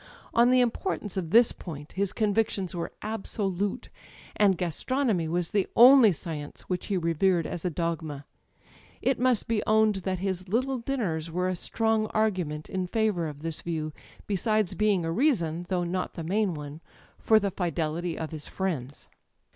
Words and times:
On 0.33 0.49
the 0.49 0.61
importance 0.61 1.15
of 1.15 1.29
this 1.29 1.51
point 1.51 1.91
his 1.91 2.11
convictions 2.11 2.73
were 2.73 2.91
absolute, 3.03 3.89
and 4.35 4.57
gastronomy 4.57 5.27
was 5.27 5.51
the 5.51 5.67
only 5.75 6.11
science 6.11 6.63
which 6.63 6.87
he 6.87 6.97
revered 6.97 7.45
as 7.45 7.65
a 7.65 7.69
dogma. 7.69 8.25
It 9.03 9.19
must 9.19 9.47
be 9.47 9.61
owned 9.67 9.97
that 9.97 10.17
his 10.17 10.49
little 10.49 10.79
dinners 10.79 11.29
were 11.29 11.47
a 11.49 11.55
strong 11.55 12.07
argument 12.15 12.67
in 12.67 12.87
favour 12.87 13.27
of 13.27 13.43
this 13.43 13.61
view, 13.61 13.93
besides 14.25 14.73
being 14.73 15.05
a 15.05 15.11
reason 15.11 15.65
â€" 15.65 15.67
^though 15.67 15.87
not 15.87 16.15
the 16.15 16.23
main 16.23 16.55
one 16.55 16.81
â€" 17.19 17.21
for 17.23 17.39
the 17.39 17.51
fidelity 17.51 18.17
of 18.17 18.31
his 18.31 18.47
friends. 18.47 19.07